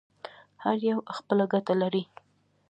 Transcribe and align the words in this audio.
هر 0.63 0.77
یو 0.89 0.97
خپله 1.17 1.45
ګټه 1.53 1.73
لري. 1.81 2.03